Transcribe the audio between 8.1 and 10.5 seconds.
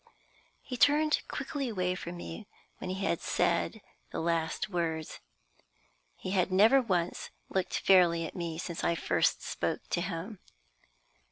at me since I first spoke to him.